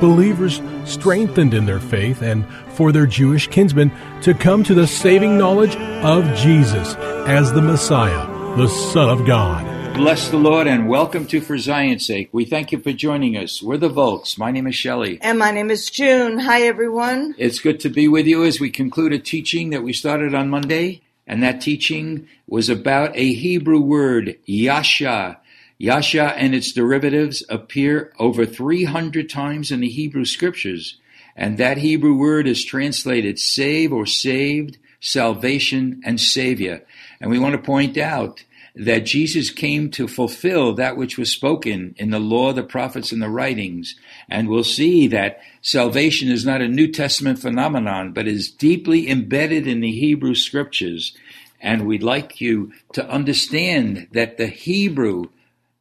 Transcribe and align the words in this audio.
Believers 0.00 0.62
strengthened 0.84 1.52
in 1.52 1.66
their 1.66 1.78
faith 1.78 2.22
and 2.22 2.46
for 2.70 2.90
their 2.90 3.06
Jewish 3.06 3.48
kinsmen 3.48 3.92
to 4.22 4.32
come 4.32 4.64
to 4.64 4.72
the 4.72 4.86
saving 4.86 5.36
knowledge 5.36 5.76
of 5.76 6.24
Jesus 6.36 6.94
as 7.26 7.52
the 7.52 7.60
Messiah, 7.60 8.26
the 8.56 8.68
Son 8.68 9.10
of 9.10 9.26
God. 9.26 9.94
Bless 9.94 10.30
the 10.30 10.38
Lord 10.38 10.66
and 10.66 10.88
welcome 10.88 11.26
to 11.26 11.42
For 11.42 11.58
Zion's 11.58 12.06
Sake. 12.06 12.30
We 12.32 12.46
thank 12.46 12.72
you 12.72 12.78
for 12.78 12.92
joining 12.92 13.36
us. 13.36 13.62
We're 13.62 13.76
the 13.76 13.90
Volks. 13.90 14.38
My 14.38 14.50
name 14.50 14.66
is 14.66 14.74
Shelley. 14.74 15.18
And 15.20 15.38
my 15.38 15.50
name 15.50 15.70
is 15.70 15.90
June. 15.90 16.38
Hi, 16.38 16.62
everyone. 16.62 17.34
It's 17.36 17.58
good 17.58 17.78
to 17.80 17.90
be 17.90 18.08
with 18.08 18.26
you 18.26 18.42
as 18.44 18.58
we 18.58 18.70
conclude 18.70 19.12
a 19.12 19.18
teaching 19.18 19.68
that 19.70 19.82
we 19.82 19.92
started 19.92 20.34
on 20.34 20.48
Monday. 20.48 21.02
And 21.26 21.42
that 21.42 21.60
teaching 21.60 22.26
was 22.46 22.70
about 22.70 23.14
a 23.14 23.34
Hebrew 23.34 23.80
word, 23.80 24.38
yasha. 24.46 25.38
Yasha 25.80 26.34
and 26.36 26.54
its 26.54 26.72
derivatives 26.72 27.42
appear 27.48 28.12
over 28.18 28.44
300 28.44 29.30
times 29.30 29.72
in 29.72 29.80
the 29.80 29.88
Hebrew 29.88 30.26
scriptures. 30.26 30.98
And 31.34 31.56
that 31.56 31.78
Hebrew 31.78 32.18
word 32.18 32.46
is 32.46 32.66
translated 32.66 33.38
save 33.38 33.90
or 33.90 34.04
saved, 34.04 34.76
salvation, 35.00 36.02
and 36.04 36.20
savior. 36.20 36.84
And 37.18 37.30
we 37.30 37.38
want 37.38 37.54
to 37.54 37.62
point 37.62 37.96
out 37.96 38.44
that 38.74 39.06
Jesus 39.06 39.48
came 39.48 39.90
to 39.92 40.06
fulfill 40.06 40.74
that 40.74 40.98
which 40.98 41.16
was 41.16 41.32
spoken 41.32 41.94
in 41.96 42.10
the 42.10 42.18
law, 42.18 42.52
the 42.52 42.62
prophets, 42.62 43.10
and 43.10 43.22
the 43.22 43.30
writings. 43.30 43.94
And 44.28 44.50
we'll 44.50 44.64
see 44.64 45.06
that 45.06 45.40
salvation 45.62 46.28
is 46.28 46.44
not 46.44 46.60
a 46.60 46.68
New 46.68 46.92
Testament 46.92 47.38
phenomenon, 47.38 48.12
but 48.12 48.28
is 48.28 48.50
deeply 48.50 49.08
embedded 49.08 49.66
in 49.66 49.80
the 49.80 49.92
Hebrew 49.92 50.34
scriptures. 50.34 51.16
And 51.58 51.86
we'd 51.86 52.02
like 52.02 52.38
you 52.38 52.74
to 52.92 53.08
understand 53.08 54.08
that 54.12 54.36
the 54.36 54.48
Hebrew 54.48 55.30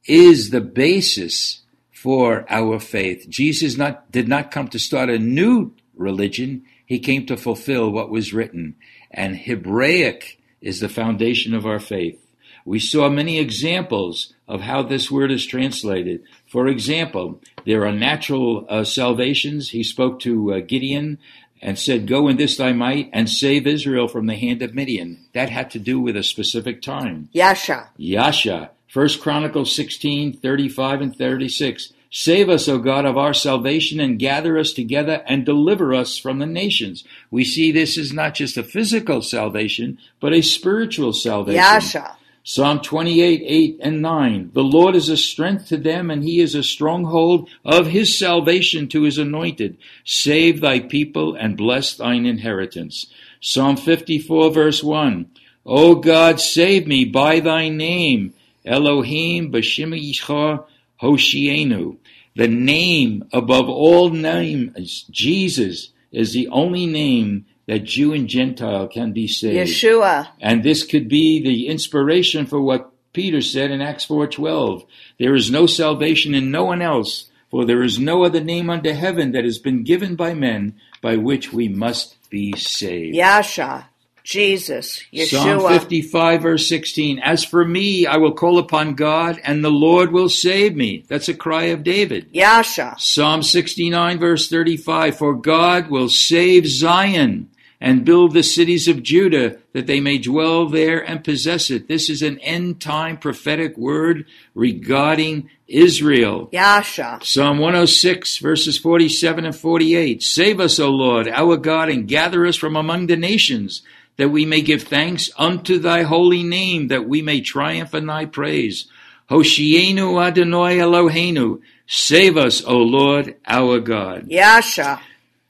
is 0.06 0.50
the 0.50 0.62
basis 0.62 1.62
for 1.92 2.46
our 2.50 2.80
faith. 2.80 3.28
Jesus 3.30 3.78
not, 3.78 4.12
did 4.12 4.28
not 4.28 4.52
come 4.52 4.68
to 4.70 4.80
start 4.80 5.10
a 5.10 5.20
new 5.20 5.74
religion. 5.96 6.64
He 6.86 7.00
came 7.00 7.26
to 7.26 7.38
fulfill 7.38 7.92
what 7.92 8.10
was 8.10 8.34
written. 8.34 8.76
And 9.12 9.38
Hebraic 9.38 10.40
is 10.62 10.80
the 10.80 10.90
foundation 10.90 11.54
of 11.54 11.66
our 11.66 11.80
faith. 11.80 12.26
We 12.66 12.80
saw 12.80 13.10
many 13.10 13.40
examples 13.40 14.34
of 14.48 14.62
how 14.62 14.84
this 14.84 15.10
word 15.10 15.32
is 15.32 15.46
translated. 15.46 16.24
For 16.48 16.68
example, 16.68 17.42
there 17.66 17.86
are 17.86 17.92
natural 17.92 18.66
uh, 18.70 18.84
salvations. 18.84 19.70
He 19.70 19.84
spoke 19.84 20.20
to 20.22 20.54
uh, 20.54 20.60
Gideon 20.60 21.18
and 21.62 21.78
said, 21.80 22.08
Go 22.08 22.28
in 22.28 22.38
this 22.38 22.58
thy 22.58 22.74
might 22.74 23.10
and 23.12 23.30
save 23.30 23.66
Israel 23.68 24.08
from 24.08 24.28
the 24.28 24.36
hand 24.36 24.62
of 24.62 24.74
Midian. 24.74 25.26
That 25.34 25.50
had 25.50 25.72
to 25.72 25.80
do 25.80 26.00
with 26.00 26.16
a 26.16 26.24
specific 26.24 26.82
time. 26.82 27.30
Yasha. 27.32 27.90
Yasha. 27.98 28.72
First 28.90 29.22
Chronicles 29.22 29.76
16, 29.76 30.34
35 30.34 31.02
and 31.02 31.16
36. 31.16 31.94
Save 32.10 32.50
us, 32.50 32.68
O 32.68 32.80
God, 32.80 33.06
of 33.06 33.20
our 33.20 33.36
salvation 33.36 34.00
and 34.00 34.18
gather 34.18 34.58
us 34.58 34.74
together 34.74 35.24
and 35.28 35.46
deliver 35.46 35.94
us 35.94 36.18
from 36.18 36.40
the 36.40 36.48
nations. 36.48 37.04
We 37.30 37.46
see 37.46 37.72
this 37.72 38.00
is 38.00 38.12
not 38.12 38.34
just 38.34 38.58
a 38.58 38.64
physical 38.64 39.22
salvation, 39.22 40.00
but 40.20 40.34
a 40.34 40.42
spiritual 40.42 41.14
salvation. 41.14 41.62
Yasha. 41.62 42.18
Psalm 42.44 42.80
28, 42.80 43.44
8 43.46 43.80
and 43.80 44.02
9. 44.02 44.52
The 44.56 44.64
Lord 44.64 44.96
is 44.96 45.08
a 45.08 45.18
strength 45.18 45.68
to 45.68 45.78
them, 45.78 46.10
and 46.10 46.24
he 46.24 46.40
is 46.40 46.56
a 46.56 46.64
stronghold 46.64 47.48
of 47.64 47.86
his 47.86 48.18
salvation 48.18 48.88
to 48.88 49.04
his 49.04 49.20
anointed. 49.20 49.78
Save 50.04 50.62
thy 50.62 50.80
people 50.80 51.36
and 51.36 51.56
bless 51.56 51.94
thine 51.94 52.26
inheritance. 52.26 53.06
Psalm 53.40 53.78
54, 53.78 54.52
verse 54.52 54.84
1. 54.84 55.30
O 55.64 55.94
God, 55.94 56.40
save 56.40 56.88
me 56.88 57.06
by 57.06 57.40
thy 57.40 57.70
name. 57.70 58.34
Elohim 58.66 59.52
b'shemicha 59.52 60.66
Hoshienu. 61.02 61.98
The 62.36 62.48
name 62.48 63.26
above 63.34 63.70
all 63.70 64.10
names, 64.10 65.04
Jesus, 65.10 65.90
is 66.12 66.34
the 66.34 66.48
only 66.50 66.86
name 66.86 67.46
that 67.68 67.84
Jew 67.84 68.14
and 68.14 68.28
Gentile 68.28 68.88
can 68.88 69.12
be 69.12 69.28
saved. 69.28 69.70
Yeshua. 69.70 70.30
And 70.40 70.64
this 70.64 70.84
could 70.84 71.08
be 71.08 71.42
the 71.42 71.68
inspiration 71.68 72.46
for 72.46 72.62
what 72.62 72.92
Peter 73.14 73.42
said 73.42 73.72
in 73.72 73.82
Acts 73.82 74.06
4:12. 74.06 74.86
There 75.20 75.36
is 75.36 75.52
no 75.52 75.66
salvation 75.66 76.34
in 76.34 76.52
no 76.52 76.64
one 76.66 76.82
else, 76.82 77.30
for 77.52 77.66
there 77.66 77.84
is 77.84 78.00
no 78.00 78.24
other 78.24 78.40
name 78.40 78.70
under 78.70 78.94
heaven 78.94 79.32
that 79.34 79.44
has 79.44 79.60
been 79.60 79.84
given 79.84 80.16
by 80.16 80.34
men 80.34 80.76
by 81.02 81.18
which 81.18 81.52
we 81.52 81.68
must 81.68 82.16
be 82.30 82.54
saved. 82.54 83.16
Yasha. 83.16 83.89
Jesus. 84.30 85.02
Psalm 85.14 85.68
55 85.68 86.42
verse 86.42 86.70
16. 86.70 87.20
As 87.20 87.44
for 87.44 87.66
me, 87.66 88.06
I 88.06 88.18
will 88.18 88.34
call 88.34 88.60
upon 88.60 88.94
God 88.94 89.40
and 89.44 89.64
the 89.64 89.72
Lord 89.72 90.12
will 90.12 90.30
save 90.30 90.76
me. 90.76 91.04
That's 91.08 91.30
a 91.30 91.34
cry 91.34 91.66
of 91.66 91.84
David. 91.84 92.30
Yasha. 92.32 92.96
Psalm 93.00 93.42
69 93.42 94.20
verse 94.20 94.48
35. 94.48 95.18
For 95.18 95.34
God 95.34 95.90
will 95.90 96.10
save 96.10 96.68
Zion 96.68 97.50
and 97.82 98.06
build 98.06 98.34
the 98.34 98.44
cities 98.44 98.88
of 98.88 99.04
Judah 99.04 99.58
that 99.74 99.88
they 99.88 100.00
may 100.00 100.18
dwell 100.18 100.68
there 100.68 101.00
and 101.00 101.24
possess 101.24 101.70
it. 101.70 101.88
This 101.88 102.10
is 102.10 102.22
an 102.22 102.40
end 102.40 102.82
time 102.82 103.18
prophetic 103.18 103.78
word 103.78 104.26
regarding 104.54 105.50
Israel. 105.68 106.50
Yasha. 106.52 107.20
Psalm 107.24 107.60
106 107.60 108.38
verses 108.40 108.78
47 108.78 109.46
and 109.46 109.56
48. 109.56 110.22
Save 110.22 110.60
us, 110.60 110.80
O 110.80 110.90
Lord, 110.90 111.28
our 111.30 111.56
God, 111.56 111.90
and 111.90 112.08
gather 112.08 112.46
us 112.46 112.58
from 112.58 112.76
among 112.76 113.08
the 113.08 113.18
nations, 113.18 113.82
that 114.20 114.28
we 114.28 114.46
may 114.46 114.62
give 114.62 114.84
thanks 114.84 115.30
unto 115.38 115.80
thy 115.80 116.02
holy 116.02 116.44
name, 116.44 116.90
that 116.90 117.08
we 117.08 117.22
may 117.22 117.40
triumph 117.40 117.94
in 117.96 118.06
thy 118.06 118.26
praise. 118.26 118.86
Hoshienu 119.30 120.22
Adonai 120.22 120.76
Eloheinu. 120.80 121.62
Save 121.88 122.36
us, 122.36 122.62
O 122.66 122.80
Lord, 122.80 123.38
our 123.48 123.80
God. 123.80 124.28
Yasha. 124.28 125.00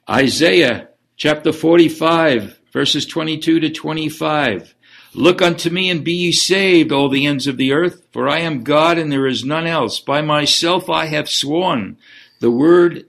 Isaiah 0.07 0.89
chapter 1.17 1.51
45, 1.51 2.59
verses 2.71 3.07
22 3.07 3.59
to 3.59 3.69
25. 3.71 4.75
Look 5.15 5.41
unto 5.41 5.71
me 5.71 5.89
and 5.89 6.03
be 6.03 6.13
ye 6.13 6.31
saved, 6.31 6.91
all 6.91 7.09
the 7.09 7.25
ends 7.25 7.47
of 7.47 7.57
the 7.57 7.73
earth, 7.73 8.05
for 8.11 8.29
I 8.29 8.41
am 8.41 8.63
God 8.63 8.99
and 8.99 9.11
there 9.11 9.25
is 9.25 9.43
none 9.43 9.65
else. 9.65 9.99
By 9.99 10.21
myself 10.21 10.91
I 10.91 11.07
have 11.07 11.27
sworn. 11.27 11.97
The 12.39 12.51
word, 12.51 13.07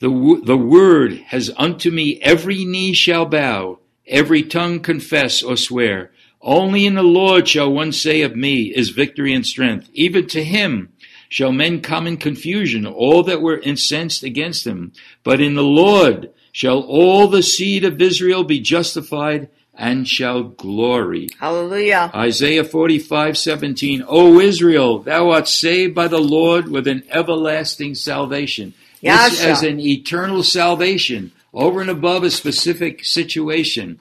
the, 0.00 0.42
the 0.44 0.58
word 0.58 1.14
has 1.28 1.50
unto 1.56 1.90
me 1.90 2.20
every 2.20 2.66
knee 2.66 2.92
shall 2.92 3.24
bow, 3.24 3.78
every 4.06 4.42
tongue 4.42 4.80
confess 4.80 5.42
or 5.42 5.56
swear. 5.56 6.10
Only 6.40 6.84
in 6.84 6.94
the 6.94 7.02
Lord 7.02 7.48
shall 7.48 7.72
one 7.72 7.92
say 7.92 8.20
of 8.22 8.36
me 8.36 8.64
is 8.64 8.90
victory 8.90 9.32
and 9.32 9.46
strength. 9.46 9.88
Even 9.94 10.26
to 10.28 10.44
him 10.44 10.92
shall 11.28 11.52
men 11.52 11.80
come 11.80 12.06
in 12.06 12.18
confusion, 12.18 12.86
all 12.86 13.22
that 13.22 13.40
were 13.40 13.58
incensed 13.58 14.22
against 14.22 14.66
him. 14.66 14.92
But 15.22 15.40
in 15.40 15.54
the 15.54 15.62
Lord 15.62 16.30
shall 16.52 16.80
all 16.80 17.28
the 17.28 17.42
seed 17.42 17.84
of 17.84 18.00
Israel 18.00 18.44
be 18.44 18.60
justified 18.60 19.48
and 19.76 20.06
shall 20.06 20.42
glory. 20.42 21.28
Hallelujah. 21.40 22.10
Isaiah 22.14 22.62
45, 22.62 23.36
17. 23.36 24.04
O 24.06 24.38
Israel, 24.38 25.00
thou 25.00 25.30
art 25.30 25.48
saved 25.48 25.94
by 25.94 26.08
the 26.08 26.20
Lord 26.20 26.68
with 26.68 26.86
an 26.86 27.02
everlasting 27.10 27.94
salvation. 27.94 28.74
Yasha. 29.00 29.48
as 29.48 29.62
an 29.62 29.80
eternal 29.80 30.42
salvation 30.42 31.30
over 31.54 31.80
and 31.80 31.88
above 31.90 32.24
a 32.24 32.30
specific 32.30 33.04
situation. 33.04 33.98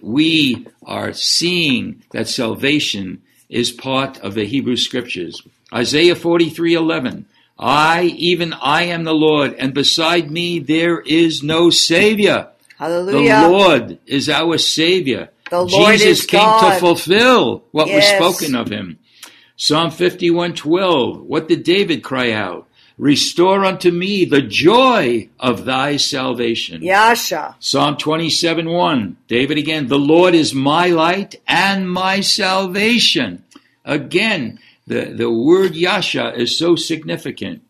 We 0.00 0.66
are 0.84 1.12
seeing 1.12 2.02
that 2.12 2.28
salvation 2.28 3.22
is 3.48 3.72
part 3.72 4.18
of 4.18 4.34
the 4.34 4.44
Hebrew 4.46 4.76
scriptures. 4.76 5.42
Isaiah 5.72 6.14
43, 6.14 6.74
11. 6.74 7.26
I, 7.58 8.04
even 8.16 8.52
I 8.54 8.84
am 8.84 9.04
the 9.04 9.12
Lord, 9.14 9.54
and 9.54 9.74
beside 9.74 10.30
me 10.30 10.60
there 10.60 11.00
is 11.00 11.42
no 11.42 11.68
Savior. 11.70 12.48
Hallelujah. 12.78 13.40
The 13.40 13.48
Lord 13.48 13.98
is 14.06 14.28
our 14.30 14.56
Savior. 14.56 15.28
The 15.50 15.62
Lord 15.62 15.70
Jesus 15.98 16.24
came 16.24 16.40
God. 16.40 16.74
to 16.74 16.80
fulfill 16.80 17.64
what 17.72 17.88
Yes. 17.88 18.18
was 18.20 18.36
spoken 18.38 18.54
of 18.54 18.70
him. 18.70 18.98
Psalm 19.56 19.90
51:12. 19.90 21.20
What 21.20 21.48
did 21.48 21.62
David 21.64 22.02
cry 22.02 22.32
out? 22.32 22.66
Restore 23.00 23.64
unto 23.64 23.90
me 23.90 24.26
the 24.26 24.42
joy 24.42 25.30
of 25.38 25.64
thy 25.64 25.96
salvation. 25.96 26.82
Yasha. 26.82 27.56
Psalm 27.58 27.96
27 27.96 28.68
1. 28.68 29.16
David 29.26 29.56
again, 29.56 29.88
the 29.88 29.98
Lord 29.98 30.34
is 30.34 30.52
my 30.52 30.88
light 30.88 31.40
and 31.48 31.90
my 31.90 32.20
salvation. 32.20 33.42
Again, 33.86 34.58
the, 34.86 35.06
the 35.06 35.30
word 35.30 35.76
Yasha 35.76 36.34
is 36.38 36.58
so 36.58 36.76
significant. 36.76 37.62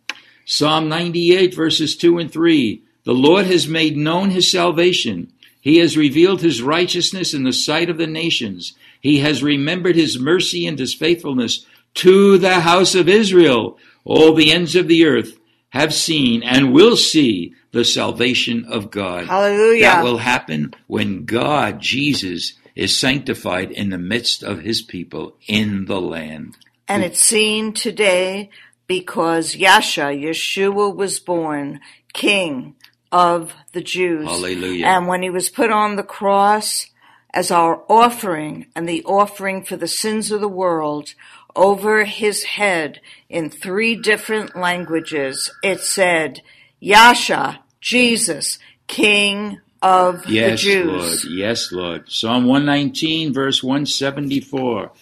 Psalm 0.44 0.88
98 0.88 1.54
verses 1.54 1.96
2 1.96 2.18
and 2.18 2.32
3. 2.32 2.82
The 3.04 3.14
Lord 3.14 3.46
has 3.46 3.68
made 3.68 3.96
known 3.96 4.30
his 4.30 4.50
salvation. 4.50 5.32
He 5.60 5.76
has 5.76 5.96
revealed 5.96 6.40
his 6.40 6.60
righteousness 6.60 7.34
in 7.34 7.44
the 7.44 7.52
sight 7.52 7.88
of 7.88 7.98
the 7.98 8.08
nations. 8.08 8.72
He 9.00 9.20
has 9.20 9.44
remembered 9.44 9.94
his 9.94 10.18
mercy 10.18 10.66
and 10.66 10.76
his 10.76 10.92
faithfulness 10.92 11.64
to 11.94 12.36
the 12.36 12.60
house 12.60 12.96
of 12.96 13.08
Israel. 13.08 13.78
All 14.04 14.34
the 14.34 14.52
ends 14.52 14.74
of 14.76 14.88
the 14.88 15.04
earth 15.04 15.38
have 15.70 15.94
seen 15.94 16.42
and 16.42 16.72
will 16.72 16.96
see 16.96 17.54
the 17.72 17.84
salvation 17.84 18.64
of 18.64 18.90
God. 18.90 19.26
Hallelujah. 19.26 19.82
That 19.82 20.04
will 20.04 20.18
happen 20.18 20.74
when 20.86 21.24
God, 21.24 21.80
Jesus, 21.80 22.54
is 22.74 22.98
sanctified 22.98 23.70
in 23.70 23.90
the 23.90 23.98
midst 23.98 24.42
of 24.42 24.60
his 24.60 24.82
people 24.82 25.36
in 25.46 25.84
the 25.86 26.00
land. 26.00 26.56
And 26.88 27.04
it's 27.04 27.22
seen 27.22 27.72
today 27.72 28.50
because 28.86 29.54
Yasha, 29.54 30.10
Yeshua 30.10 30.94
was 30.94 31.20
born 31.20 31.80
King 32.12 32.74
of 33.12 33.54
the 33.72 33.80
Jews. 33.80 34.26
Hallelujah. 34.26 34.86
And 34.86 35.06
when 35.06 35.22
he 35.22 35.30
was 35.30 35.50
put 35.50 35.70
on 35.70 35.94
the 35.94 36.02
cross 36.02 36.88
as 37.32 37.50
our 37.50 37.84
offering 37.88 38.66
and 38.74 38.88
the 38.88 39.04
offering 39.04 39.64
for 39.64 39.76
the 39.76 39.86
sins 39.86 40.32
of 40.32 40.40
the 40.40 40.48
world 40.48 41.14
over 41.56 42.04
his 42.04 42.44
head 42.44 43.00
in 43.28 43.50
three 43.50 43.96
different 43.96 44.56
languages, 44.56 45.52
it 45.62 45.80
said, 45.80 46.42
Yasha, 46.78 47.60
Jesus, 47.80 48.58
King 48.86 49.60
of 49.82 50.24
the 50.24 50.32
Yes, 50.32 50.60
Jews. 50.60 51.24
Lord. 51.24 51.34
Yes, 51.34 51.72
Lord. 51.72 52.10
Psalm 52.10 52.44
119, 52.46 53.32
verse 53.32 53.62
174. 53.62 54.92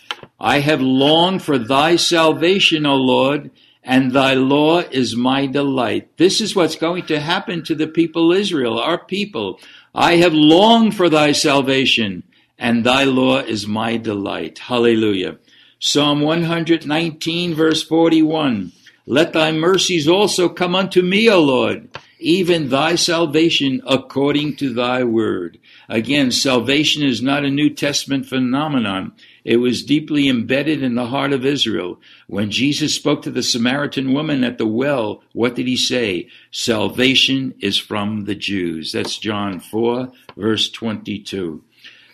I 0.41 0.61
have 0.61 0.81
longed 0.81 1.43
for 1.43 1.59
thy 1.59 1.97
salvation, 1.97 2.87
O 2.87 2.97
Lord, 2.97 3.50
and 3.83 4.12
thy 4.12 4.35
law 4.35 4.81
is 4.81 5.17
my 5.17 5.47
delight. 5.47 6.17
This 6.17 6.41
is 6.41 6.55
what's 6.55 6.77
going 6.77 7.06
to 7.06 7.21
happen 7.21 7.62
to 7.65 7.75
the 7.75 7.87
people 7.87 8.33
Israel, 8.33 8.79
our 8.79 8.99
people. 8.99 9.59
I 9.95 10.17
have 10.17 10.35
longed 10.35 10.95
for 10.95 11.09
thy 11.09 11.33
salvation, 11.33 12.23
and 12.59 12.85
thy 12.85 13.05
law 13.05 13.39
is 13.39 13.67
my 13.67 13.97
delight. 13.97 14.59
Hallelujah. 14.59 15.39
Psalm 15.80 16.20
119, 16.20 17.54
verse 17.54 17.84
41. 17.84 18.72
Let 19.06 19.32
thy 19.32 19.52
mercies 19.52 20.08
also 20.08 20.48
come 20.48 20.75
unto 20.75 21.02
me, 21.02 21.30
O 21.30 21.40
Lord, 21.40 21.88
even 22.19 22.69
thy 22.69 22.96
salvation 22.96 23.80
according 23.86 24.56
to 24.56 24.75
thy 24.75 25.04
word. 25.04 25.58
Again, 25.88 26.32
salvation 26.32 27.04
is 27.04 27.22
not 27.22 27.44
a 27.44 27.50
New 27.50 27.70
Testament 27.70 28.26
phenomenon. 28.26 29.12
It 29.44 29.58
was 29.58 29.84
deeply 29.84 30.28
embedded 30.28 30.82
in 30.82 30.96
the 30.96 31.06
heart 31.06 31.32
of 31.32 31.46
Israel. 31.46 32.00
When 32.26 32.50
Jesus 32.50 32.96
spoke 32.96 33.22
to 33.22 33.30
the 33.30 33.44
Samaritan 33.44 34.12
woman 34.12 34.42
at 34.42 34.58
the 34.58 34.66
well, 34.66 35.22
what 35.32 35.54
did 35.54 35.69
he 35.69 35.76
say? 35.76 36.28
Salvation 36.50 37.54
is 37.60 37.78
from 37.78 38.25
the 38.25 38.34
Jews. 38.34 38.90
That's 38.92 39.16
John 39.16 39.60
4, 39.60 40.10
verse 40.36 40.69
22. 40.70 41.62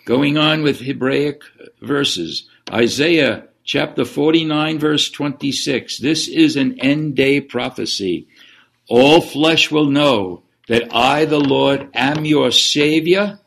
Going 0.05 0.37
on 0.37 0.63
with 0.63 0.81
Hebraic 0.81 1.43
verses, 1.81 2.47
Isaiah 2.71 3.49
chapter 3.65 4.05
49, 4.05 4.79
verse 4.79 5.11
26. 5.11 5.99
This 5.99 6.29
is 6.29 6.57
an 6.57 6.79
end 6.81 7.17
day 7.17 7.41
prophecy. 7.41 8.29
All 8.89 9.21
flesh 9.21 9.71
will 9.71 9.87
know 9.87 10.43
that 10.69 10.95
I, 10.95 11.25
the 11.25 11.41
Lord, 11.41 11.89
am 11.95 12.25
your 12.25 12.53
Savior 12.53 13.41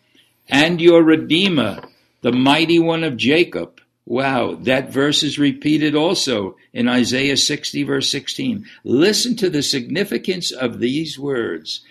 and 0.50 0.82
your 0.82 1.04
Redeemer, 1.04 1.82
the 2.22 2.32
mighty 2.32 2.80
one 2.80 3.04
of 3.04 3.18
Jacob. 3.18 3.80
Wow, 4.06 4.56
that 4.62 4.92
verse 4.92 5.22
is 5.22 5.38
repeated 5.38 5.94
also 5.94 6.56
in 6.74 6.88
Isaiah 6.88 7.38
60, 7.38 7.84
verse 7.84 8.10
16. 8.10 8.66
Listen 8.84 9.36
to 9.36 9.50
the 9.50 9.62
significance 9.62 10.52
of 10.52 10.80
these 10.80 11.20
words. 11.20 11.82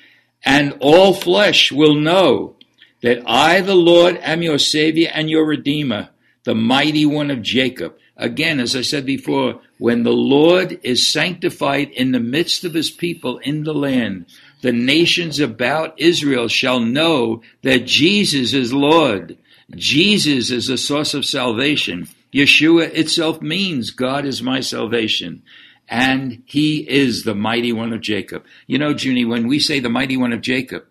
And 0.42 0.76
all 0.80 1.12
flesh 1.12 1.70
will 1.70 1.94
know 1.94 2.56
that 3.02 3.22
I, 3.26 3.60
the 3.60 3.74
Lord, 3.74 4.16
am 4.22 4.42
your 4.42 4.58
Savior 4.58 5.10
and 5.12 5.28
your 5.28 5.44
Redeemer, 5.44 6.08
the 6.44 6.54
mighty 6.54 7.04
one 7.04 7.30
of 7.30 7.42
Jacob. 7.42 7.96
Again, 8.16 8.60
as 8.60 8.74
I 8.74 8.80
said 8.80 9.04
before, 9.04 9.60
when 9.78 10.02
the 10.02 10.12
Lord 10.12 10.80
is 10.82 11.12
sanctified 11.12 11.90
in 11.90 12.12
the 12.12 12.20
midst 12.20 12.64
of 12.64 12.72
his 12.72 12.90
people 12.90 13.38
in 13.38 13.64
the 13.64 13.74
land, 13.74 14.26
the 14.62 14.72
nations 14.72 15.38
about 15.38 16.00
Israel 16.00 16.48
shall 16.48 16.80
know 16.80 17.42
that 17.62 17.84
Jesus 17.84 18.54
is 18.54 18.72
Lord. 18.72 19.36
Jesus 19.74 20.50
is 20.50 20.68
the 20.68 20.78
source 20.78 21.12
of 21.12 21.26
salvation. 21.26 22.08
Yeshua 22.32 22.92
itself 22.94 23.42
means 23.42 23.90
God 23.90 24.24
is 24.24 24.42
my 24.42 24.60
salvation. 24.60 25.42
And 25.88 26.42
he 26.46 26.88
is 26.88 27.22
the 27.22 27.34
mighty 27.34 27.72
one 27.72 27.92
of 27.92 28.00
Jacob. 28.00 28.44
You 28.66 28.78
know, 28.78 28.94
Junie, 28.94 29.24
when 29.24 29.46
we 29.46 29.60
say 29.60 29.78
the 29.78 29.88
mighty 29.88 30.16
one 30.16 30.32
of 30.32 30.40
Jacob, 30.40 30.84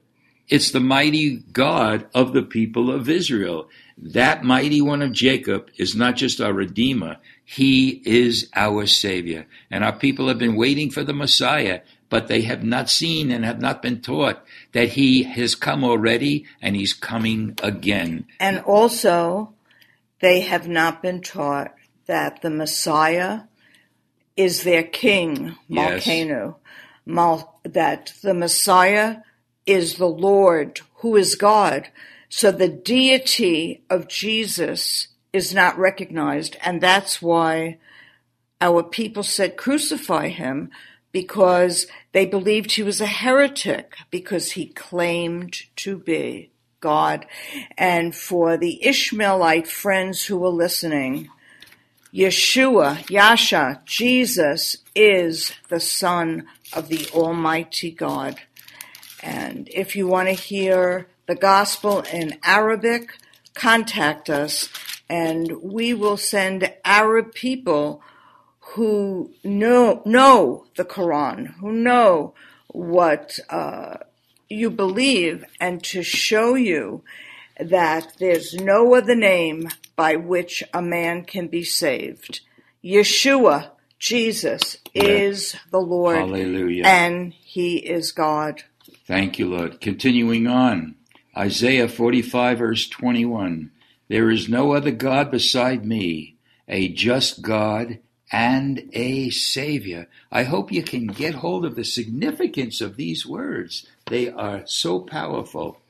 it's 0.48 0.71
the 0.71 0.80
mighty 0.80 1.38
God 1.51 2.07
of 2.13 2.33
the 2.33 2.44
people 2.44 2.92
of 2.92 3.10
Israel. 3.10 3.68
That 3.97 4.44
mighty 4.44 4.81
one 4.81 5.01
of 5.01 5.13
Jacob 5.13 5.69
is 5.77 5.95
not 5.95 6.15
just 6.15 6.42
our 6.42 6.53
Redeemer, 6.53 7.18
he 7.44 8.01
is 8.06 8.50
our 8.56 8.86
Savior. 8.88 9.45
And 9.71 9.83
our 9.83 9.95
people 9.97 10.27
have 10.27 10.38
been 10.38 10.56
waiting 10.56 10.92
for 10.92 11.03
the 11.03 11.13
Messiah, 11.13 11.81
but 12.09 12.27
they 12.27 12.42
have 12.42 12.63
not 12.63 12.89
seen 12.89 13.31
and 13.31 13.45
have 13.45 13.62
not 13.62 13.81
been 13.81 14.01
taught 14.01 14.44
that 14.74 14.89
he 14.89 15.24
has 15.24 15.56
come 15.56 15.83
already 15.83 16.45
and 16.62 16.75
he's 16.75 16.94
coming 16.94 17.57
again. 17.63 18.25
And 18.39 18.59
also, 18.59 19.53
they 20.19 20.42
have 20.42 20.68
not 20.68 21.01
been 21.01 21.21
taught 21.21 21.74
that 22.06 22.42
the 22.42 22.50
Messiah 22.50 23.42
is 24.36 24.63
their 24.63 24.83
king, 24.83 25.56
Yes. 25.68 26.06
Mal- 27.06 27.59
that 27.63 28.13
the 28.24 28.33
Messiah 28.33 29.18
is 29.65 29.95
the 29.95 30.07
Lord, 30.07 30.81
who 30.95 31.15
is 31.15 31.36
God. 31.36 31.89
So 32.37 32.51
the 32.51 32.67
deity 32.67 33.81
of 33.89 34.09
Jesus 34.09 35.07
is 35.31 35.54
not 35.54 35.77
recognized, 35.77 36.57
and 36.61 36.81
that's 36.81 37.21
why 37.21 37.77
our 38.59 38.83
people 38.83 39.23
said 39.23 39.56
crucify 39.56 40.27
him 40.27 40.69
because 41.13 41.87
they 42.11 42.25
believed 42.25 42.73
he 42.73 42.83
was 42.83 42.99
a 42.99 43.06
heretic 43.06 43.95
because 44.11 44.51
he 44.51 44.65
claimed 44.65 45.61
to 45.77 45.97
be 45.97 46.51
God. 46.81 47.25
And 47.77 48.13
for 48.13 48.57
the 48.57 48.85
Ishmaelite 48.85 49.69
friends 49.69 50.25
who 50.25 50.35
were 50.35 50.49
listening, 50.49 51.30
Yeshua, 52.13 53.09
Yasha, 53.09 53.81
Jesus 53.85 54.80
is 54.94 55.54
the 55.69 55.80
Son 55.80 56.47
of 56.73 56.89
the 56.89 57.07
Almighty 57.13 57.92
God. 57.92 58.42
And 59.23 59.69
if 59.69 59.95
you 59.95 60.06
want 60.06 60.27
to 60.27 60.33
hear 60.33 61.07
the 61.27 61.35
gospel 61.35 62.01
in 62.11 62.37
Arabic, 62.44 63.17
contact 63.53 64.29
us 64.29 64.69
and 65.09 65.51
we 65.61 65.94
will 65.94 66.17
send 66.17 66.71
Arab 66.83 67.33
people 67.33 68.01
who 68.73 69.31
know, 69.44 70.01
know 70.05 70.65
the 70.75 70.85
Quran, 70.85 71.55
who 71.55 71.71
know 71.71 72.33
what 72.67 73.39
uh, 73.49 73.97
you 74.49 74.69
believe, 74.69 75.45
and 75.59 75.83
to 75.83 76.03
show 76.03 76.55
you 76.55 77.03
that 77.59 78.13
there's 78.19 78.53
no 78.53 78.95
other 78.95 79.15
name 79.15 79.69
by 79.95 80.15
which 80.15 80.63
a 80.73 80.81
man 80.81 81.23
can 81.23 81.47
be 81.47 81.63
saved. 81.63 82.41
Yeshua, 82.83 83.69
Jesus, 83.99 84.77
is 84.94 85.55
the 85.71 85.79
Lord, 85.79 86.17
Hallelujah. 86.17 86.85
and 86.85 87.33
He 87.33 87.77
is 87.77 88.11
God. 88.11 88.63
Thank 89.07 89.39
you, 89.39 89.49
Lord. 89.49 89.79
Continuing 89.79 90.47
on, 90.47 90.95
Isaiah 91.37 91.87
45, 91.87 92.59
verse 92.59 92.87
21. 92.87 93.71
There 94.07 94.30
is 94.30 94.47
no 94.47 94.73
other 94.73 94.92
God 94.92 95.31
beside 95.31 95.85
me, 95.85 96.35
a 96.68 96.87
just 96.89 97.42
God 97.42 97.99
and 98.31 98.89
a 98.94 99.30
Savior. 99.30 100.07
I 100.31 100.44
hope 100.44 100.71
you 100.71 100.83
can 100.83 101.07
get 101.07 101.35
hold 101.35 101.65
of 101.65 101.75
the 101.75 101.83
significance 101.83 102.81
of 102.81 102.95
these 102.95 103.25
words. 103.25 103.85
They 104.07 104.30
are 104.30 104.63
so 104.65 104.99
powerful. 104.99 105.81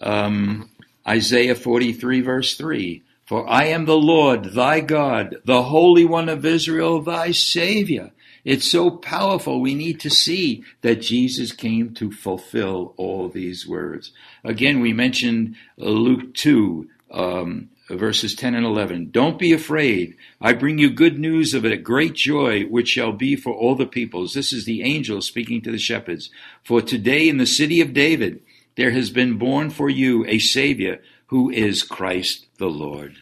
Um, 0.00 0.70
Isaiah 1.06 1.54
43, 1.54 2.20
verse 2.20 2.56
3. 2.56 3.02
For 3.24 3.48
I 3.48 3.64
am 3.64 3.86
the 3.86 3.96
Lord 3.96 4.52
thy 4.52 4.80
God, 4.80 5.36
the 5.44 5.64
Holy 5.64 6.04
One 6.04 6.28
of 6.28 6.44
Israel, 6.44 7.00
thy 7.00 7.30
Savior. 7.30 8.10
It's 8.44 8.70
so 8.70 8.90
powerful. 8.90 9.60
We 9.60 9.74
need 9.74 10.00
to 10.00 10.10
see 10.10 10.64
that 10.82 11.00
Jesus 11.00 11.52
came 11.52 11.94
to 11.94 12.12
fulfill 12.12 12.92
all 12.96 13.28
these 13.28 13.66
words. 13.66 14.12
Again, 14.44 14.80
we 14.80 14.92
mentioned 14.92 15.56
Luke 15.78 16.34
2, 16.34 16.88
um, 17.10 17.70
verses 17.88 18.34
10 18.34 18.54
and 18.54 18.66
11. 18.66 19.10
Don't 19.10 19.38
be 19.38 19.52
afraid. 19.52 20.16
I 20.42 20.52
bring 20.52 20.76
you 20.76 20.90
good 20.90 21.18
news 21.18 21.54
of 21.54 21.64
a 21.64 21.76
great 21.78 22.14
joy, 22.14 22.64
which 22.64 22.88
shall 22.88 23.12
be 23.12 23.34
for 23.34 23.54
all 23.54 23.76
the 23.76 23.86
peoples. 23.86 24.34
This 24.34 24.52
is 24.52 24.66
the 24.66 24.82
angel 24.82 25.22
speaking 25.22 25.62
to 25.62 25.72
the 25.72 25.78
shepherds. 25.78 26.28
For 26.62 26.82
today 26.82 27.28
in 27.28 27.38
the 27.38 27.46
city 27.46 27.80
of 27.80 27.94
David, 27.94 28.42
there 28.76 28.90
has 28.90 29.10
been 29.10 29.38
born 29.38 29.70
for 29.70 29.88
you 29.88 30.26
a 30.26 30.38
Savior 30.38 31.00
who 31.26 31.50
is 31.50 31.82
Christ 31.82 32.46
the 32.58 32.68
Lord. 32.68 33.16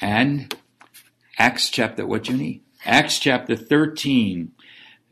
And 0.00 0.54
Acts 1.38 1.70
chapter, 1.70 2.06
what 2.06 2.28
you 2.28 2.36
need? 2.36 2.62
Acts 2.84 3.18
chapter 3.18 3.56
13. 3.56 4.52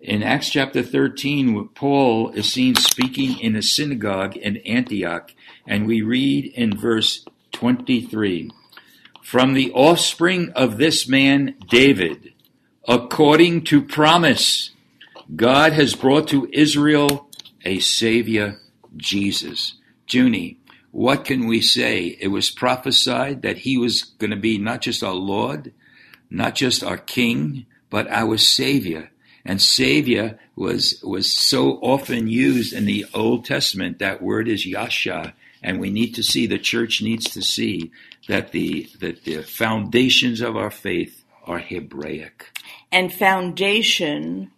In 0.01 0.23
Acts 0.23 0.49
chapter 0.49 0.83
13, 0.83 1.69
Paul 1.75 2.31
is 2.31 2.51
seen 2.51 2.75
speaking 2.75 3.39
in 3.41 3.55
a 3.57 3.63
synagogue 3.63 4.39
in 4.39 4.57
Antioch, 4.59 5.35
and 5.67 5.87
we 5.87 6.01
read 6.01 6.47
in 6.55 6.79
verse 6.79 7.27
23 7.53 8.51
From 9.23 9.53
the 9.53 9.71
offspring 9.73 10.51
of 10.57 10.79
this 10.79 11.07
man, 11.07 11.57
David, 11.69 12.33
according 12.87 13.65
to 13.65 13.83
promise, 13.83 14.71
God 15.37 15.75
has 15.75 15.95
brought 15.95 16.29
to 16.29 16.49
Israel 16.51 17.29
a 17.67 17.81
Savior, 17.81 18.61
Jesus. 18.97 19.75
Junie, 20.09 20.59
what 20.91 21.27
can 21.27 21.47
we 21.47 21.61
say? 21.61 22.17
It 22.19 22.29
was 22.29 22.51
prophesied 22.51 23.43
that 23.43 23.59
he 23.59 23.77
was 23.77 24.03
going 24.03 24.31
to 24.31 24.37
be 24.37 24.57
not 24.57 24.81
just 24.81 25.03
our 25.03 25.13
Lord, 25.13 25.75
not 26.31 26.55
just 26.55 26.85
our 26.85 26.99
king, 26.99 27.67
but 27.91 28.09
our 28.09 28.37
savior. 28.37 29.11
And 29.45 29.63
savior 29.63 30.39
was, 30.57 31.01
was 31.03 31.33
so 31.33 31.79
often 31.81 32.29
used 32.29 32.73
in 32.73 32.85
the 32.85 33.07
Old 33.15 33.45
Testament. 33.45 33.99
That 33.99 34.23
word 34.23 34.49
is 34.49 34.67
yasha. 34.67 35.35
And 35.63 35.81
we 35.81 35.91
need 35.91 36.15
to 36.17 36.23
see, 36.23 36.47
the 36.47 36.59
church 36.59 37.03
needs 37.03 37.31
to 37.31 37.43
see 37.43 37.91
that 38.29 38.53
the, 38.53 38.89
that 39.01 39.25
the 39.25 39.43
foundations 39.43 40.41
of 40.41 40.57
our 40.57 40.71
faith 40.71 41.25
are 41.45 41.59
Hebraic. 41.59 42.47
And 42.93 43.13
foundation, 43.13 44.51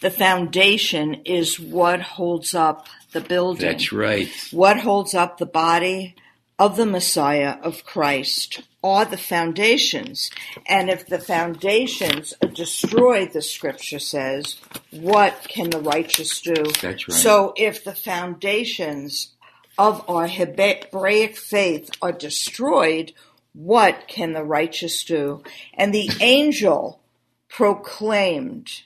the 0.00 0.10
foundation 0.10 1.14
is 1.24 1.60
what 1.60 2.00
holds 2.00 2.54
up 2.54 2.88
the 3.12 3.20
building. 3.20 3.66
That's 3.66 3.92
right. 3.92 4.28
What 4.50 4.80
holds 4.80 5.14
up 5.14 5.38
the 5.38 5.46
body 5.46 6.16
of 6.58 6.76
the 6.76 6.86
Messiah 6.86 7.58
of 7.62 7.84
Christ 7.84 8.62
are 8.86 9.04
the 9.04 9.16
foundations. 9.16 10.30
And 10.66 10.88
if 10.88 11.06
the 11.06 11.18
foundations 11.18 12.32
are 12.40 12.48
destroyed, 12.48 13.32
the 13.32 13.42
scripture 13.42 13.98
says, 13.98 14.56
what 14.92 15.46
can 15.48 15.70
the 15.70 15.80
righteous 15.80 16.40
do? 16.40 16.54
That's 16.80 17.08
right. 17.08 17.16
So 17.16 17.52
if 17.56 17.82
the 17.82 17.94
foundations 17.94 19.34
of 19.76 20.08
our 20.08 20.28
Hebraic 20.28 21.36
faith 21.36 21.90
are 22.00 22.12
destroyed, 22.12 23.12
what 23.52 24.06
can 24.06 24.32
the 24.32 24.44
righteous 24.44 25.02
do? 25.02 25.42
And 25.74 25.92
the 25.92 26.10
angel 26.20 27.00
proclaimed 27.48 28.82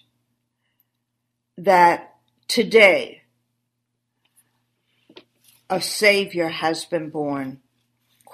that 1.58 2.14
today 2.48 3.22
a 5.68 5.80
Savior 5.80 6.48
has 6.48 6.84
been 6.84 7.10
born, 7.10 7.60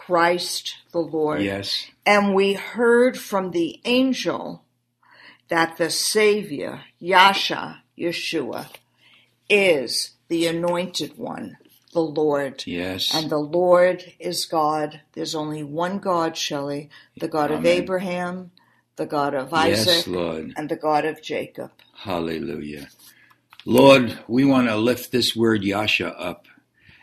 Christ 0.06 0.76
the 0.92 1.00
Lord. 1.00 1.42
Yes. 1.42 1.86
And 2.06 2.32
we 2.32 2.52
heard 2.52 3.18
from 3.18 3.50
the 3.50 3.80
angel 3.84 4.62
that 5.48 5.78
the 5.78 5.90
Savior, 5.90 6.82
Yasha, 7.00 7.82
Yeshua, 7.98 8.68
is 9.50 10.12
the 10.28 10.46
anointed 10.46 11.18
one, 11.18 11.56
the 11.92 12.00
Lord. 12.00 12.62
Yes. 12.66 13.12
And 13.12 13.30
the 13.30 13.38
Lord 13.38 14.12
is 14.20 14.44
God. 14.44 15.00
There's 15.14 15.34
only 15.34 15.64
one 15.64 15.98
God, 15.98 16.36
Shelley, 16.36 16.88
the 17.18 17.26
God 17.28 17.50
of 17.50 17.66
Abraham, 17.66 18.52
the 18.94 19.06
God 19.06 19.34
of 19.34 19.50
Yes, 19.50 19.88
Isaac, 19.88 20.06
Lord. 20.06 20.52
and 20.56 20.68
the 20.68 20.76
God 20.76 21.04
of 21.04 21.20
Jacob. 21.20 21.72
Hallelujah. 21.94 22.88
Lord, 23.64 24.20
we 24.28 24.44
want 24.44 24.68
to 24.68 24.76
lift 24.76 25.10
this 25.10 25.34
word 25.34 25.64
Yasha 25.64 26.16
up 26.16 26.46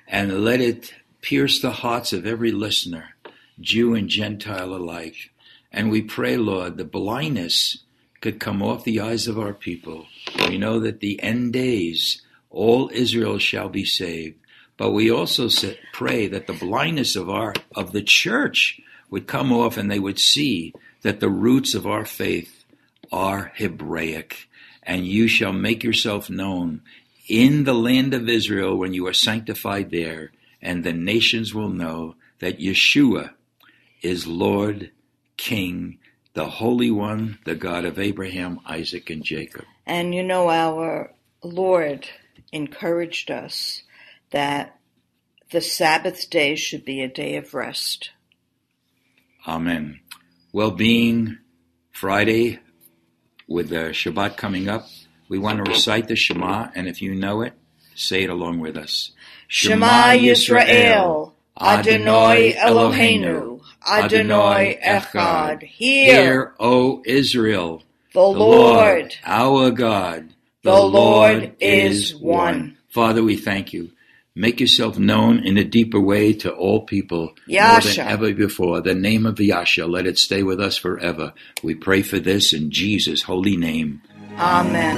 and 0.08 0.46
let 0.46 0.62
it 0.62 0.94
pierce 1.24 1.60
the 1.60 1.72
hearts 1.72 2.14
of 2.14 2.28
every 2.28 2.52
listener, 2.52 3.16
Jew 3.60 3.96
and 3.96 4.08
Gentile 4.10 4.76
alike. 4.76 5.32
And 5.72 5.90
we 5.90 6.04
pray, 6.04 6.38
Lord, 6.38 6.78
the 6.78 6.86
blindness 6.86 7.80
could 8.22 8.40
come 8.40 8.62
off 8.62 8.84
the 8.84 9.00
eyes 9.00 9.28
of 9.28 9.40
our 9.40 9.54
people. 9.54 10.06
We 10.48 10.60
know 10.60 10.80
that 10.82 11.00
the 11.00 11.20
end 11.24 11.54
days, 11.54 12.22
all 12.52 12.92
Israel 12.94 13.40
shall 13.40 13.70
be 13.70 13.86
saved. 13.86 14.38
But 14.78 14.92
we 14.92 15.10
also 15.10 15.50
pray 15.94 16.28
that 16.28 16.46
the 16.46 16.54
blindness 16.54 17.16
of 17.16 17.30
our 17.30 17.54
of 17.76 17.92
the 17.92 18.04
church 18.04 18.80
would 19.10 19.28
come 19.28 19.52
off 19.52 19.78
and 19.78 19.90
they 19.90 20.00
would 20.00 20.20
see 20.20 20.74
that 21.04 21.20
the 21.20 21.30
roots 21.30 21.74
of 21.74 21.86
our 21.86 22.06
faith 22.06 22.66
are 23.12 23.52
Hebraic, 23.56 24.50
and 24.82 25.06
you 25.06 25.28
shall 25.28 25.54
make 25.54 25.84
yourself 25.84 26.30
known 26.30 26.82
in 27.28 27.64
the 27.64 27.74
land 27.74 28.14
of 28.14 28.28
Israel 28.28 28.76
when 28.76 28.94
you 28.94 29.08
are 29.08 29.14
sanctified 29.14 29.92
there, 29.92 30.32
and 30.64 30.84
the 30.84 30.94
nations 30.94 31.54
will 31.54 31.70
know 31.70 32.16
that 32.40 32.60
Yeshua 32.60 33.32
is 34.02 34.26
Lord, 34.26 34.92
King, 35.38 36.00
the 36.34 36.48
Holy 36.48 36.90
One, 36.90 37.38
the 37.46 37.54
God 37.54 37.86
of 37.86 38.00
Abraham, 38.00 38.60
Isaac, 38.66 39.10
and 39.10 39.24
Jacob. 39.24 39.66
And 39.86 40.16
you 40.16 40.24
know, 40.24 40.50
our 40.50 41.14
Lord 41.44 42.08
encouraged 42.52 43.30
us 43.30 43.84
that 44.32 44.80
the 45.52 45.62
Sabbath 45.62 46.30
day 46.30 46.56
should 46.56 46.86
be 46.86 47.02
a 47.02 47.08
day 47.08 47.36
of 47.36 47.54
rest. 47.54 48.12
Amen. 49.46 50.00
Well, 50.54 50.72
being 50.72 51.40
Friday 51.92 52.60
with 53.48 53.70
the 53.70 53.92
Shabbat 53.92 54.38
coming 54.38 54.70
up, 54.70 54.88
we 55.28 55.38
want 55.38 55.64
to 55.64 55.70
recite 55.70 56.08
the 56.08 56.16
Shema, 56.16 56.70
and 56.74 56.88
if 56.88 57.02
you 57.02 57.14
know 57.14 57.42
it, 57.42 57.54
say 57.96 58.24
it 58.24 58.30
along 58.30 58.60
with 58.60 58.78
us. 58.78 59.12
Shema 59.48 60.14
Yisrael, 60.14 61.34
Adonai 61.60 62.54
Eloheinu, 62.54 63.62
Adonai 63.88 64.80
Echad. 64.84 65.64
Hear, 65.64 66.22
Hear, 66.22 66.54
O 66.60 67.04
Israel, 67.06 67.84
the 68.14 68.22
Lord, 68.22 69.16
our 69.26 69.72
God, 69.72 70.34
the 70.64 70.82
Lord 70.82 71.56
is 71.60 72.16
one. 72.16 72.78
Father, 72.90 73.24
we 73.24 73.36
thank 73.36 73.74
you. 73.74 73.92
Make 74.36 74.60
yourself 74.60 74.98
known 74.98 75.46
in 75.46 75.58
a 75.60 75.64
deeper 75.64 76.00
way 76.00 76.34
to 76.34 76.52
all 76.52 76.82
people 76.82 77.36
more 77.48 77.82
than 77.82 78.00
ever 78.00 78.34
before. 78.34 78.82
The 78.82 78.96
name 78.96 79.28
of 79.28 79.40
Yasha, 79.40 79.86
let 79.86 80.08
it 80.08 80.18
stay 80.18 80.42
with 80.42 80.60
us 80.60 80.76
forever. 80.76 81.34
We 81.62 81.76
pray 81.76 82.02
for 82.02 82.20
this 82.20 82.52
in 82.52 82.72
Jesus' 82.72 83.22
holy 83.24 83.56
name. 83.56 84.02
Amen. 84.40 84.98